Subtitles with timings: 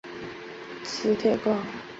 [0.83, 1.63] 磁铁矿。